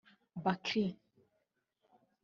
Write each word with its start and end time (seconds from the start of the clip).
Bakri 0.43 0.83